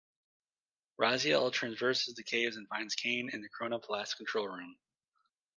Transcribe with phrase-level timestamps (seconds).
[0.99, 4.75] Raziel traverses the caves and finds Kain in the Chronoplast's control room.